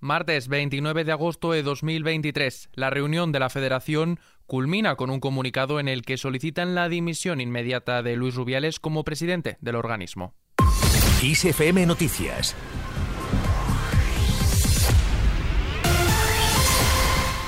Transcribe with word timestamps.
Martes 0.00 0.48
29 0.48 1.04
de 1.04 1.12
agosto 1.12 1.50
de 1.52 1.62
2023, 1.62 2.70
la 2.74 2.90
reunión 2.90 3.32
de 3.32 3.40
la 3.40 3.50
Federación 3.50 4.20
culmina 4.46 4.94
con 4.94 5.10
un 5.10 5.18
comunicado 5.18 5.80
en 5.80 5.88
el 5.88 6.02
que 6.02 6.16
solicitan 6.16 6.74
la 6.76 6.88
dimisión 6.88 7.40
inmediata 7.40 8.02
de 8.02 8.14
Luis 8.14 8.36
Rubiales 8.36 8.78
como 8.78 9.02
presidente 9.02 9.58
del 9.60 9.74
organismo. 9.74 10.34
ISFM 11.22 11.84
Noticias 11.86 12.54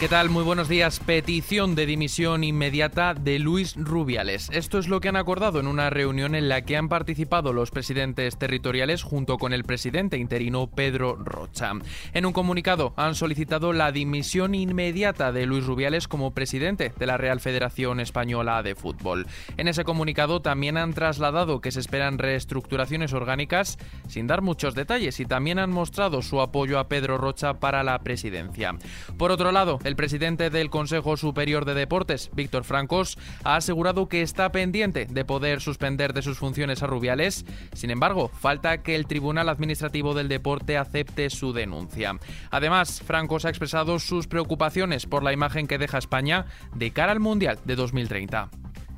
¿Qué 0.01 0.09
tal? 0.09 0.30
Muy 0.30 0.45
buenos 0.45 0.71
días. 0.71 0.98
Petición 0.98 1.75
de 1.75 1.85
dimisión 1.85 2.43
inmediata 2.43 3.12
de 3.12 3.39
Luis 3.39 3.77
Rubiales. 3.77 4.48
Esto 4.51 4.79
es 4.79 4.89
lo 4.89 4.98
que 4.98 5.11
han 5.11 5.16
acordado 5.16 5.61
en 5.61 5.66
una 5.66 5.91
reunión 5.91 6.34
en 6.34 6.48
la 6.48 6.62
que 6.62 6.79
han 6.79 6.89
participado 6.89 7.53
los 7.53 7.71
presidentes 7.71 8.39
territoriales 8.39 9.02
junto 9.02 9.37
con 9.37 9.52
el 9.52 9.62
presidente 9.62 10.16
interino 10.16 10.69
Pedro 10.69 11.16
Rocha. 11.16 11.73
En 12.15 12.25
un 12.25 12.33
comunicado 12.33 12.95
han 12.97 13.15
solicitado 13.15 13.75
la 13.75 13.93
dimisión 13.93 14.55
inmediata 14.55 15.33
de 15.33 15.45
Luis 15.45 15.66
Rubiales 15.66 16.09
como 16.09 16.30
presidente 16.30 16.95
de 16.98 17.07
la 17.07 17.19
Real 17.19 17.41
Federación 17.41 18.01
Española 18.01 18.62
de 18.62 18.77
Fútbol. 18.77 19.27
En 19.59 19.69
ese 19.69 19.85
comunicado 19.85 20.41
también 20.41 20.79
han 20.79 20.95
trasladado 20.95 21.60
que 21.60 21.73
se 21.73 21.80
esperan 21.80 22.16
reestructuraciones 22.16 23.12
orgánicas 23.12 23.77
sin 24.09 24.27
dar 24.27 24.41
muchos 24.41 24.74
detalles 24.74 25.21
y 25.21 25.27
también 25.27 25.59
han 25.59 25.71
mostrado 25.71 26.23
su 26.23 26.41
apoyo 26.41 26.79
a 26.79 26.88
Pedro 26.88 27.19
Rocha 27.19 27.60
para 27.60 27.82
la 27.82 27.98
presidencia. 27.98 28.79
Por 29.19 29.30
otro 29.30 29.52
lado, 29.52 29.79
el 29.91 29.97
presidente 29.97 30.51
del 30.51 30.71
Consejo 30.71 31.17
Superior 31.17 31.65
de 31.65 31.75
Deportes, 31.75 32.30
Víctor 32.33 32.62
Francos, 32.62 33.19
ha 33.43 33.57
asegurado 33.57 34.09
que 34.09 34.23
está 34.23 34.53
pendiente 34.53 35.05
de 35.05 35.25
poder 35.25 35.61
suspender 35.61 36.13
de 36.13 36.23
sus 36.23 36.39
funciones 36.39 36.85
a 36.85 36.87
Rubiales. 36.87 37.45
Sin 37.73 37.91
embargo, 37.91 38.29
falta 38.29 38.83
que 38.83 38.95
el 38.95 39.07
Tribunal 39.07 39.49
Administrativo 39.49 40.15
del 40.15 40.29
Deporte 40.29 40.79
acepte 40.79 41.29
su 41.29 41.53
denuncia. 41.53 42.16
Además, 42.53 43.03
Francos 43.05 43.45
ha 43.45 43.49
expresado 43.49 43.99
sus 43.99 44.29
preocupaciones 44.29 45.07
por 45.07 45.25
la 45.25 45.33
imagen 45.33 45.66
que 45.66 45.79
deja 45.79 45.99
España 45.99 46.47
de 46.73 46.93
cara 46.93 47.10
al 47.10 47.19
Mundial 47.19 47.59
de 47.65 47.75
2030. 47.75 48.49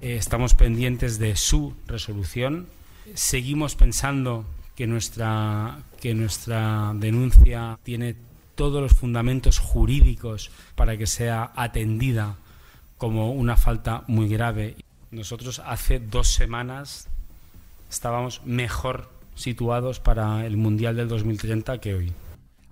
Eh, 0.02 0.16
estamos 0.16 0.54
pendientes 0.54 1.18
de 1.18 1.36
su 1.36 1.74
resolución. 1.86 2.66
Seguimos 3.14 3.76
pensando 3.76 4.44
que 4.76 4.86
nuestra, 4.86 5.78
que 6.02 6.12
nuestra 6.12 6.92
denuncia 6.94 7.78
tiene 7.82 8.14
todos 8.54 8.82
los 8.82 8.92
fundamentos 8.92 9.58
jurídicos 9.58 10.50
para 10.74 10.96
que 10.96 11.06
sea 11.06 11.52
atendida 11.56 12.36
como 12.98 13.32
una 13.32 13.56
falta 13.56 14.04
muy 14.06 14.28
grave. 14.28 14.76
Nosotros 15.10 15.60
hace 15.64 15.98
dos 15.98 16.28
semanas 16.28 17.08
estábamos 17.90 18.42
mejor 18.44 19.10
situados 19.34 20.00
para 20.00 20.46
el 20.46 20.56
Mundial 20.56 20.96
del 20.96 21.08
2030 21.08 21.78
que 21.78 21.94
hoy. 21.94 22.12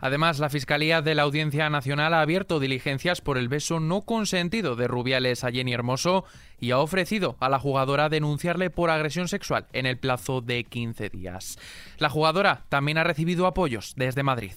Además, 0.02 0.38
la 0.38 0.48
Fiscalía 0.48 1.02
de 1.02 1.14
la 1.14 1.22
Audiencia 1.22 1.68
Nacional 1.68 2.14
ha 2.14 2.22
abierto 2.22 2.58
diligencias 2.58 3.20
por 3.20 3.36
el 3.36 3.48
beso 3.48 3.80
no 3.80 4.00
consentido 4.00 4.74
de 4.74 4.88
Rubiales 4.88 5.44
a 5.44 5.50
Jenny 5.50 5.74
Hermoso 5.74 6.24
y 6.58 6.70
ha 6.70 6.78
ofrecido 6.78 7.36
a 7.38 7.50
la 7.50 7.58
jugadora 7.58 8.08
denunciarle 8.08 8.70
por 8.70 8.88
agresión 8.88 9.28
sexual 9.28 9.66
en 9.72 9.84
el 9.84 9.98
plazo 9.98 10.40
de 10.40 10.64
15 10.64 11.10
días. 11.10 11.58
La 11.98 12.08
jugadora 12.08 12.64
también 12.70 12.96
ha 12.96 13.04
recibido 13.04 13.46
apoyos 13.46 13.92
desde 13.96 14.22
Madrid. 14.22 14.52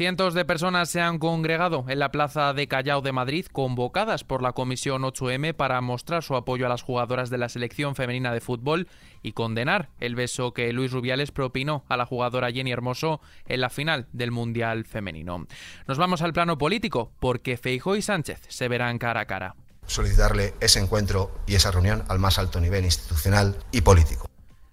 Cientos 0.00 0.32
de 0.32 0.46
personas 0.46 0.88
se 0.88 1.02
han 1.02 1.18
congregado 1.18 1.84
en 1.88 1.98
la 1.98 2.10
plaza 2.10 2.54
de 2.54 2.66
Callao 2.68 3.02
de 3.02 3.12
Madrid, 3.12 3.44
convocadas 3.52 4.24
por 4.24 4.40
la 4.40 4.52
Comisión 4.52 5.02
8M 5.02 5.54
para 5.54 5.78
mostrar 5.82 6.22
su 6.22 6.36
apoyo 6.36 6.64
a 6.64 6.70
las 6.70 6.80
jugadoras 6.80 7.28
de 7.28 7.36
la 7.36 7.50
selección 7.50 7.94
femenina 7.94 8.32
de 8.32 8.40
fútbol 8.40 8.88
y 9.22 9.32
condenar 9.32 9.90
el 9.98 10.14
beso 10.14 10.54
que 10.54 10.72
Luis 10.72 10.90
Rubiales 10.90 11.32
propinó 11.32 11.84
a 11.86 11.98
la 11.98 12.06
jugadora 12.06 12.50
Jenny 12.50 12.72
Hermoso 12.72 13.20
en 13.44 13.60
la 13.60 13.68
final 13.68 14.06
del 14.14 14.30
Mundial 14.30 14.86
Femenino. 14.86 15.46
Nos 15.86 15.98
vamos 15.98 16.22
al 16.22 16.32
plano 16.32 16.56
político, 16.56 17.12
porque 17.20 17.58
Feijó 17.58 17.94
y 17.94 18.00
Sánchez 18.00 18.40
se 18.48 18.68
verán 18.68 18.96
cara 18.96 19.20
a 19.20 19.26
cara. 19.26 19.54
Solicitarle 19.84 20.54
ese 20.60 20.80
encuentro 20.80 21.30
y 21.46 21.56
esa 21.56 21.72
reunión 21.72 22.04
al 22.08 22.18
más 22.18 22.38
alto 22.38 22.58
nivel 22.58 22.86
institucional 22.86 23.58
y 23.70 23.82
político. 23.82 24.29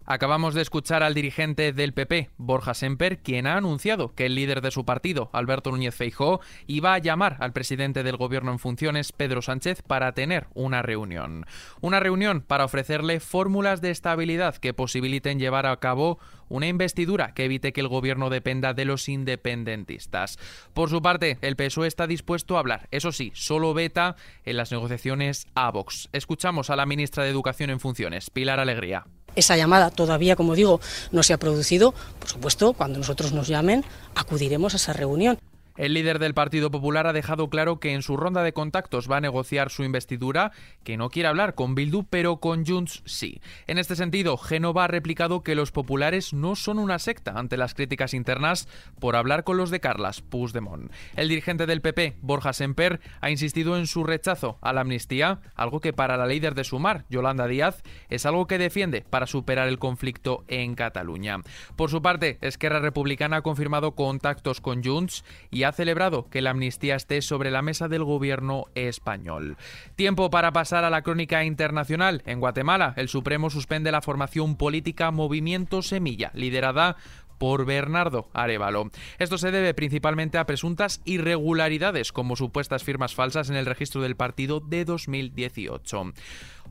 Acabamos 0.10 0.54
de 0.54 0.62
escuchar 0.62 1.04
al 1.04 1.14
dirigente 1.14 1.74
del 1.74 1.92
PP, 1.92 2.30
Borja 2.38 2.74
Semper, 2.74 3.18
quien 3.18 3.46
ha 3.46 3.58
anunciado 3.58 4.16
que 4.16 4.28
el 4.28 4.36
líder 4.36 4.62
de 4.62 4.72
su 4.72 4.86
partido, 4.86 5.30
Alberto 5.34 5.70
Núñez 5.70 5.96
Feijó, 5.96 6.40
iba 6.66 6.94
a 6.94 6.98
llamar 6.98 7.36
al 7.42 7.52
presidente 7.52 8.04
del 8.04 8.16
gobierno 8.16 8.54
en 8.54 8.60
funciones, 8.60 9.12
Pedro 9.12 9.42
Sánchez, 9.42 9.82
para 9.82 10.14
tener 10.14 10.48
una 10.54 10.82
reunión. 10.82 11.46
Una 11.82 12.00
reunión 12.00 12.40
para 12.40 12.64
ofrecerle 12.64 13.20
fórmulas 13.20 13.82
de 13.82 13.92
estabilidad 13.92 14.56
que 14.56 14.74
posibiliten 14.74 15.40
llevar 15.40 15.66
a 15.66 15.76
cabo 15.82 16.20
una 16.48 16.68
investidura 16.68 17.34
que 17.34 17.44
evite 17.44 17.74
que 17.74 17.82
el 17.82 17.90
gobierno 17.90 18.30
dependa 18.30 18.74
de 18.74 18.86
los 18.86 19.10
independentistas. 19.10 20.40
Por 20.74 20.90
su 20.90 21.02
parte, 21.02 21.38
el 21.42 21.58
PSOE 21.58 21.86
está 21.86 22.08
dispuesto 22.08 22.56
a 22.56 22.60
hablar, 22.62 22.88
eso 22.92 23.12
sí, 23.12 23.34
solo 23.36 23.74
veta 23.74 24.16
en 24.46 24.56
las 24.56 24.72
negociaciones 24.72 25.48
a 25.54 25.70
Vox. 25.70 26.08
Escuchamos 26.14 26.70
a 26.70 26.78
la 26.78 26.86
ministra 26.86 27.26
de 27.26 27.30
Educación 27.30 27.72
en 27.72 27.82
funciones, 27.82 28.30
Pilar 28.30 28.62
Alegría. 28.62 29.04
Esa 29.38 29.56
llamada 29.56 29.92
todavía, 29.92 30.36
como 30.36 30.56
digo, 30.56 30.82
no 31.12 31.22
se 31.22 31.32
ha 31.32 31.38
producido. 31.38 31.94
Por 32.20 32.28
supuesto, 32.28 32.74
cuando 32.74 32.98
nosotros 32.98 33.34
nos 33.34 33.48
llamen, 33.48 33.86
acudiremos 34.16 34.74
a 34.74 34.78
esa 34.78 34.94
reunión. 34.94 35.38
El 35.78 35.94
líder 35.94 36.18
del 36.18 36.34
Partido 36.34 36.72
Popular 36.72 37.06
ha 37.06 37.14
dejado 37.14 37.52
claro 37.52 37.80
que 37.80 37.94
en 37.94 38.02
su 38.02 38.18
ronda 38.18 38.42
de 38.42 38.52
contactos 38.52 39.10
va 39.10 39.18
a 39.18 39.22
negociar 39.22 39.70
su 39.70 39.84
investidura, 39.84 40.52
que 40.84 40.98
no 40.98 41.10
quiere 41.10 41.30
hablar 41.30 41.54
con 41.54 41.76
Bildu, 41.76 42.06
pero 42.10 42.38
con 42.38 42.66
Junts 42.66 43.04
sí. 43.06 43.42
En 43.68 43.78
este 43.78 43.96
sentido, 43.96 44.38
Génova 44.38 44.86
ha 44.86 44.88
replicado 44.88 45.44
que 45.44 45.54
los 45.54 45.72
populares 45.72 46.34
no 46.34 46.56
son 46.56 46.80
una 46.80 46.98
secta 46.98 47.34
ante 47.38 47.58
las 47.58 47.76
críticas 47.76 48.16
internas 48.16 48.68
por 49.00 49.16
hablar 49.16 49.44
con 49.44 49.58
los 49.58 49.70
de 49.70 49.80
Carlas 49.80 50.22
Puigdemont. 50.22 50.92
El 51.16 51.30
dirigente 51.30 51.68
del 51.68 51.82
PP, 51.82 52.18
Borja 52.22 52.54
Semper, 52.54 53.00
ha 53.22 53.30
insistido 53.30 53.78
en 53.78 53.86
su 53.86 54.04
rechazo 54.04 54.58
a 54.62 54.74
la 54.74 54.82
amnistía, 54.82 55.42
algo 55.54 55.80
que 55.80 55.94
para 55.94 56.18
la 56.18 56.26
líder 56.26 56.56
de 56.56 56.64
Sumar, 56.64 57.06
Yolanda 57.12 57.46
Díaz, 57.46 57.84
es 58.10 58.26
algo 58.26 58.48
que 58.48 58.58
defiende 58.58 59.06
para 59.08 59.28
superar 59.28 59.68
el 59.68 59.78
conflicto 59.78 60.44
en 60.48 60.74
Cataluña. 60.74 61.38
Por 61.76 61.92
su 61.92 62.02
parte, 62.02 62.40
Esquerra 62.42 62.80
Republicana 62.80 63.38
ha 63.38 63.42
confirmado 63.44 63.94
contactos 63.94 64.60
con 64.60 64.84
Junts 64.84 65.24
y 65.52 65.64
ha 65.64 65.67
celebrado 65.72 66.30
que 66.30 66.42
la 66.42 66.52
amnistía 66.52 66.96
esté 66.96 67.22
sobre 67.22 67.52
la 67.52 67.62
mesa 67.62 67.88
del 67.88 68.04
gobierno 68.04 68.66
español. 68.76 69.58
Tiempo 69.96 70.30
para 70.30 70.52
pasar 70.52 70.84
a 70.84 70.90
la 70.90 71.02
crónica 71.02 71.44
internacional. 71.44 72.22
En 72.26 72.40
Guatemala, 72.40 72.94
el 72.98 73.10
Supremo 73.10 73.50
suspende 73.50 73.92
la 73.92 74.02
formación 74.02 74.56
política 74.56 75.12
Movimiento 75.12 75.82
Semilla, 75.82 76.32
liderada 76.34 76.98
por 77.38 77.66
Bernardo 77.66 78.30
Arevalo. 78.34 78.90
Esto 79.20 79.38
se 79.38 79.52
debe 79.52 79.74
principalmente 79.74 80.38
a 80.38 80.46
presuntas 80.46 81.02
irregularidades 81.06 82.12
como 82.12 82.36
supuestas 82.36 82.84
firmas 82.84 83.16
falsas 83.16 83.50
en 83.50 83.56
el 83.56 83.66
registro 83.66 84.02
del 84.02 84.16
partido 84.16 84.60
de 84.60 84.86
2018. 84.86 86.14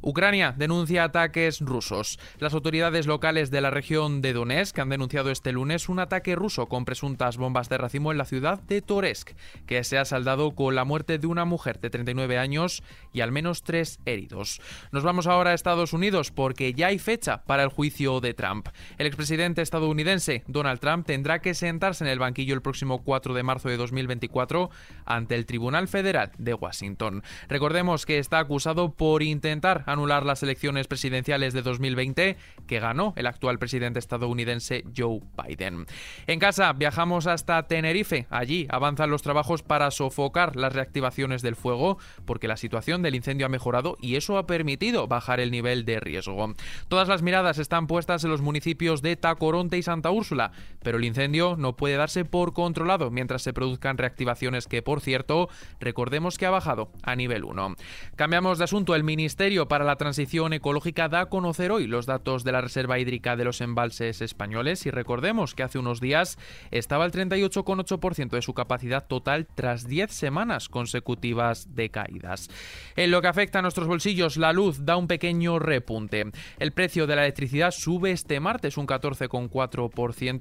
Ucrania 0.03 0.55
denuncia 0.57 1.05
ataques 1.05 1.61
rusos. 1.61 2.19
Las 2.39 2.55
autoridades 2.55 3.07
locales 3.07 3.51
de 3.51 3.61
la 3.61 3.71
región 3.71 4.21
de 4.21 4.33
Donetsk 4.33 4.79
han 4.79 4.89
denunciado 4.89 5.31
este 5.31 5.53
lunes 5.53 5.89
un 5.89 5.99
ataque 5.99 6.37
ruso 6.37 6.67
con 6.67 6.85
presuntas 6.85 7.37
bombas 7.37 7.69
de 7.69 7.79
racimo 7.79 8.13
en 8.13 8.19
la 8.19 8.25
ciudad 8.25 8.61
de 8.61 8.83
Toresk, 8.83 9.33
que 9.67 9.83
se 9.85 9.99
ha 9.99 10.05
saldado 10.05 10.55
con 10.55 10.75
la 10.75 10.85
muerte 10.85 11.19
de 11.19 11.27
una 11.27 11.45
mujer 11.45 11.81
de 11.81 11.91
39 11.91 12.39
años 12.39 12.83
y 13.13 13.21
al 13.21 13.33
menos 13.33 13.63
tres 13.63 13.99
heridos. 14.05 14.61
Nos 14.93 15.03
vamos 15.03 15.27
ahora 15.27 15.51
a 15.51 15.55
Estados 15.55 15.93
Unidos 15.93 16.31
porque 16.31 16.73
ya 16.75 16.89
hay 16.89 16.99
fecha 16.99 17.43
para 17.45 17.63
el 17.63 17.71
juicio 17.71 18.21
de 18.21 18.35
Trump. 18.35 18.69
El 18.99 19.07
expresidente 19.07 19.63
estadounidense 19.63 20.45
Donald 20.57 20.81
Trump 20.81 21.07
tendrá 21.07 21.41
que 21.41 21.55
sentarse 21.55 22.03
en 22.03 22.11
el 22.11 22.19
banquillo 22.19 22.55
el 22.55 22.63
próximo 22.63 23.03
4 23.03 23.35
de 23.35 23.43
marzo 23.43 23.69
de 23.69 23.77
2024 23.77 24.71
ante 25.05 25.35
el 25.35 25.47
Tribunal 25.47 25.87
Federal 25.87 26.33
de 26.39 26.55
Washington. 26.55 27.23
Recordemos 27.49 28.07
que 28.07 28.19
está 28.19 28.39
acusado 28.39 28.93
por 28.93 29.23
intentar 29.23 29.85
anular 29.87 30.25
las 30.25 30.43
elecciones 30.43 30.87
presidenciales 30.87 31.53
de 31.53 31.63
2020 31.63 32.37
que 32.67 32.81
ganó 32.81 33.13
el 33.17 33.27
actual 33.27 33.59
presidente 33.59 33.99
estadounidense 33.99 34.85
Joe 34.97 35.21
Biden. 35.37 35.87
En 36.27 36.39
casa 36.39 36.73
viajamos 36.73 37.27
hasta 37.27 37.63
Tenerife. 37.65 38.27
Allí 38.31 38.67
avanzan 38.71 39.11
los 39.11 39.23
trabajos 39.23 39.63
para 39.63 39.91
sofocar 39.91 40.57
las 40.57 40.73
reactivaciones 40.73 41.43
del 41.43 41.57
fuego 41.57 41.99
porque 42.25 42.49
la 42.49 42.57
situación 42.57 43.03
del 43.03 43.15
incendio 43.15 43.47
ha 43.47 43.51
mejorado 43.51 43.97
y 44.01 44.17
eso 44.17 44.39
ha 44.39 44.47
permitido 44.47 45.07
bajar 45.07 45.41
el 45.41 45.51
nivel 45.51 45.85
de 45.85 46.01
riesgo. 46.01 46.55
Todas 46.89 47.09
las 47.09 47.23
miradas 47.23 47.59
están 47.59 47.87
puestas 47.87 48.25
en 48.25 48.31
los 48.31 48.41
municipios 48.41 49.03
de 49.03 49.17
Tacoronte 49.17 49.79
y 49.79 49.83
Santa 49.83 50.11
Úrsula, 50.11 50.46
pero 50.83 50.99
el 50.99 51.05
incendio 51.05 51.57
no 51.57 51.77
puede 51.77 51.97
darse 51.97 52.25
por 52.25 52.53
controlado 52.53 53.11
mientras 53.11 53.43
se 53.43 53.53
produzcan 53.53 53.99
reactivaciones 53.99 54.67
que, 54.67 54.83
por 54.83 55.01
cierto, 55.01 55.49
recordemos 55.81 56.39
que 56.39 56.47
ha 56.47 56.51
bajado 56.51 56.91
a 57.03 57.17
nivel 57.17 57.45
1. 57.45 57.75
Cambiamos 58.15 58.59
de 58.59 58.65
asunto. 58.65 58.95
El 58.95 59.05
Ministerio 59.05 59.69
para 59.69 59.85
la 59.85 59.97
Transición 59.97 60.53
Ecológica 60.53 61.09
da 61.09 61.21
a 61.21 61.27
conocer 61.27 61.73
hoy 61.73 61.87
los 61.87 62.07
datos 62.07 62.45
de 62.45 62.53
la 62.53 62.61
reserva 62.61 62.99
hídrica 62.99 63.37
de 63.37 63.45
los 63.45 63.61
embalses 63.61 64.21
españoles 64.21 64.87
y 64.87 64.91
recordemos 64.91 65.55
que 65.55 65.63
hace 65.63 65.79
unos 65.79 66.01
días 66.01 66.39
estaba 66.71 67.05
al 67.05 67.13
38,8% 67.13 68.31
de 68.31 68.43
su 68.43 68.55
capacidad 68.55 69.07
total 69.07 69.47
tras 69.55 69.89
10 69.89 70.11
semanas 70.13 70.69
consecutivas 70.69 71.75
de 71.75 71.91
caídas. 71.91 72.49
En 72.97 73.11
lo 73.11 73.23
que 73.23 73.29
afecta 73.29 73.59
a 73.59 73.63
nuestros 73.63 73.87
bolsillos, 73.87 74.37
la 74.37 74.53
luz 74.53 74.85
da 74.85 74.97
un 74.97 75.07
pequeño 75.07 75.59
repunte. 75.59 76.31
El 76.59 76.73
precio 76.73 77.07
de 77.07 77.17
la 77.17 77.23
electricidad 77.23 77.71
sube 77.71 78.11
este 78.11 78.41
martes 78.41 78.77
un 78.77 78.87
14,4% 78.87 80.36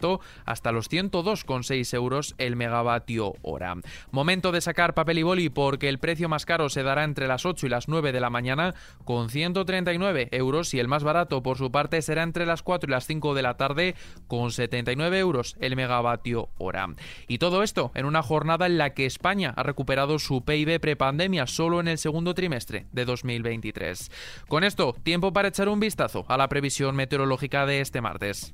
hasta 0.46 0.72
los 0.72 0.90
102,6 0.90 1.94
euros 1.94 2.36
el 2.38 2.56
megavatio 2.56 3.34
hora. 3.42 3.76
Momento 4.12 4.52
de 4.52 4.62
sacar 4.62 4.94
papel 4.94 5.20
y 5.20 5.24
boli 5.24 5.50
porque 5.50 5.90
el 5.90 6.00
precio 6.00 6.30
más 6.30 6.46
caro 6.46 6.70
se 6.70 6.84
dará 6.84 7.04
entre 7.04 7.28
las 7.28 7.46
8 7.46 7.66
y 7.66 7.70
las 7.70 7.88
9 7.88 8.12
de 8.12 8.20
la 8.20 8.30
mañana 8.30 8.76
con 9.04 9.30
139 9.30 10.30
euros 10.32 10.74
y 10.74 10.80
el 10.80 10.88
más 10.88 11.04
barato 11.04 11.42
por 11.44 11.58
su 11.58 11.72
parte 11.72 12.02
será 12.02 12.24
entre 12.24 12.46
las 12.46 12.62
4 12.62 12.90
y 12.90 12.92
las 12.92 13.06
5 13.06 13.34
de 13.34 13.42
la 13.42 13.58
tarde 13.58 13.96
con 14.28 14.52
79 14.52 15.20
euros 15.20 15.56
el 15.60 15.76
megavatio 15.76 16.50
hora. 16.58 16.88
Y 17.28 17.38
todo 17.38 17.64
esto 17.64 17.92
en 17.96 18.06
una 18.06 18.22
jornada 18.22 18.66
en 18.66 18.78
la 18.78 18.94
que 18.94 19.06
España 19.06 19.54
ha 19.56 19.64
recuperado 19.64 20.20
su 20.20 20.44
PIB 20.44 20.80
prepandemia 20.80 21.48
solo 21.48 21.80
en 21.80 21.88
el 21.88 21.98
segundo 21.98 22.34
trimestre 22.34 22.86
de 22.92 23.06
2023. 23.06 24.12
Con 24.48 24.64
esto, 24.64 24.96
tiempo 25.04 25.34
para 25.34 25.50
echar 25.50 25.70
un 25.70 25.80
vistazo 25.80 26.26
a 26.28 26.38
la 26.38 26.50
previsión 26.50 26.96
meteorológica 26.96 27.66
de 27.66 27.82
este 27.82 28.02
martes. 28.02 28.54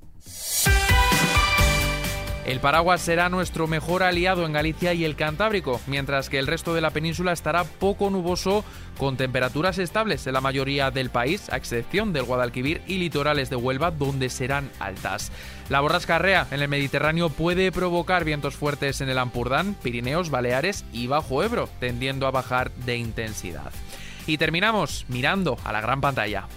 El 2.46 2.60
paraguas 2.60 3.02
será 3.02 3.30
nuestro 3.30 3.68
mejor 3.68 4.02
aliado 4.02 4.48
en 4.48 4.54
Galicia 4.54 4.96
y 4.96 5.06
el 5.06 5.16
Cantábrico, 5.16 5.80
mientras 5.86 6.28
que 6.28 6.40
el 6.40 6.48
resto 6.48 6.74
de 6.74 6.82
la 6.82 6.90
península 6.90 7.34
estará 7.34 7.64
poco 7.64 8.10
nuboso 8.10 8.66
con 8.98 9.16
temperaturas 9.16 9.78
estables 9.78 10.26
en 10.26 10.34
la 10.34 10.42
mayoría 10.42 10.90
del 10.90 11.12
país, 11.12 11.50
a 11.52 11.58
excepción 11.58 12.14
del 12.14 12.24
Guadalquivir 12.24 12.82
y 12.88 12.98
litorales 12.98 13.52
de 13.52 13.58
Huelva, 13.58 13.92
donde 13.92 14.30
serán 14.30 14.72
altas. 14.80 15.32
La 15.70 15.82
borrascarrea 15.82 16.48
en 16.50 16.64
el 16.64 16.68
Mediterráneo 16.68 17.30
puede 17.30 17.72
provocar 17.72 18.26
vientos 18.26 18.56
fuertes 18.56 19.02
en 19.02 19.10
el 19.10 19.20
Ampurdán, 19.20 19.76
Pirineos, 19.76 20.32
Baleares 20.32 20.84
y 20.92 21.06
Bajo 21.06 21.44
Ebro, 21.44 21.70
tendiendo 21.80 22.26
a 22.26 22.32
bajar 22.32 22.72
de 22.72 22.98
intensidad. 22.98 23.72
Y 24.26 24.40
terminamos 24.40 25.06
mirando 25.10 25.58
a 25.64 25.72
la 25.72 25.82
gran 25.82 26.02
pantalla. 26.02 26.48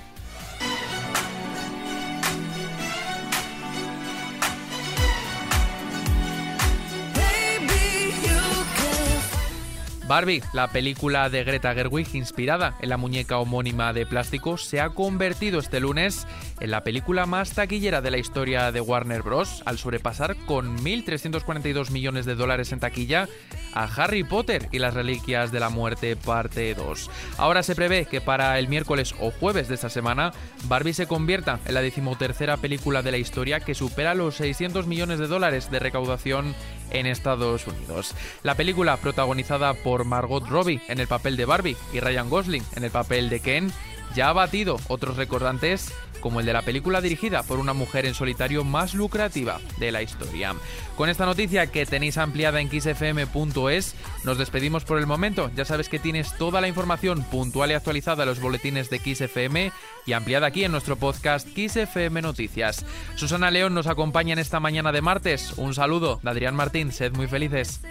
Barbie, 10.07 10.43
la 10.53 10.69
película 10.69 11.31
de 11.31 11.45
Greta 11.45 11.73
Gerwig 11.73 12.15
inspirada 12.15 12.77
en 12.81 12.91
la 12.91 12.99
muñeca 12.99 13.39
homónima 13.39 13.95
de 13.95 14.05
plástico, 14.05 14.59
se 14.59 14.81
ha 14.81 14.91
convertido 14.91 15.59
este 15.59 15.81
lunes 15.81 16.27
en 16.61 16.71
la 16.71 16.85
película 16.85 17.27
más 17.27 17.53
taquillera 17.53 18.01
de 18.01 18.11
la 18.11 18.19
historia 18.19 18.73
de 18.73 18.81
Warner 18.81 19.23
Bros. 19.23 19.63
al 19.67 19.79
sobrepasar 19.79 20.37
con 20.47 20.79
1.342 20.79 21.91
millones 21.91 22.27
de 22.27 22.35
dólares 22.35 22.73
en 22.73 22.81
taquilla 22.81 23.29
a 23.73 23.85
Harry 23.85 24.25
Potter 24.25 24.69
y 24.71 24.79
las 24.79 24.95
Reliquias 24.95 25.51
de 25.53 25.61
la 25.61 25.69
Muerte 25.69 26.17
parte 26.17 26.75
2. 26.75 27.11
Ahora 27.39 27.63
se 27.63 27.75
prevé 27.75 28.07
que 28.07 28.21
para 28.21 28.59
el 28.59 28.69
miércoles 28.69 29.15
o 29.21 29.31
jueves 29.31 29.69
de 29.69 29.75
esta 29.75 29.91
semana 29.91 30.33
Barbie 30.65 30.95
se 30.95 31.07
convierta 31.07 31.61
en 31.67 31.75
la 31.75 31.83
decimotercera 31.83 32.57
película 32.57 33.03
de 33.03 33.11
la 33.11 33.19
historia 33.19 33.61
que 33.61 33.75
supera 33.75 34.15
los 34.15 34.37
600 34.37 34.87
millones 34.87 35.19
de 35.19 35.27
dólares 35.27 35.71
de 35.71 35.81
recaudación 35.81 36.55
en 36.91 37.07
Estados 37.07 37.67
Unidos. 37.67 38.15
La 38.43 38.55
película 38.55 38.97
protagonizada 38.97 39.75
por 39.75 40.05
Margot 40.05 40.49
Robbie 40.49 40.81
en 40.89 41.01
el 41.01 41.09
papel 41.09 41.37
de 41.37 41.45
Barbie 41.45 41.77
y 41.93 42.01
Ryan 42.01 42.31
Gosling 42.31 42.63
en 42.77 42.85
el 42.85 42.91
papel 42.91 43.29
de 43.29 43.41
Ken 43.41 43.73
ya 44.15 44.29
ha 44.29 44.33
batido 44.33 44.79
otros 44.89 45.17
recordantes 45.17 45.93
como 46.25 46.41
el 46.41 46.47
de 46.47 46.55
la 46.55 46.63
película 46.63 47.03
dirigida 47.03 47.43
por 47.43 47.59
una 47.59 47.75
mujer 47.75 48.07
en 48.07 48.15
solitario 48.15 48.65
más 48.65 48.95
lucrativa 48.95 49.61
de 49.77 49.93
la 49.93 50.01
historia. 50.01 50.55
Con 50.97 51.11
esta 51.11 51.27
noticia 51.27 51.67
que 51.67 51.85
tenéis 51.85 52.17
ampliada 52.17 52.63
en 52.63 52.71
xfm.es, 52.71 53.95
nos 54.25 54.39
despedimos 54.39 54.87
por 54.87 54.99
el 54.99 55.07
momento. 55.07 55.51
Ya 55.55 55.67
sabes 55.67 55.91
que 55.91 55.99
tienes 55.99 56.33
toda 56.39 56.63
la 56.63 56.69
información 56.69 57.25
puntual 57.25 57.73
y 57.73 57.75
actualizada 57.75 58.23
en 58.23 58.31
los 58.31 58.41
boletines 58.41 58.89
de 58.89 59.01
XFM 59.01 59.71
y 60.07 60.13
ampliada 60.15 60.47
aquí 60.47 60.65
en 60.65 60.73
nuestro 60.73 60.97
podcast 60.97 61.47
XFM 61.47 62.23
Noticias. 62.23 62.87
Susana 63.17 63.51
León 63.51 63.75
nos 63.75 63.87
acompaña 63.87 64.33
en 64.33 64.39
esta 64.39 64.61
mañana 64.61 64.93
de 64.93 65.03
martes. 65.03 65.53
Un 65.59 65.75
saludo 65.75 66.21
de 66.23 66.31
Adrián 66.31 66.57
Martín, 66.57 66.91
sed 66.91 67.13
muy 67.13 67.27
felices. 67.27 67.83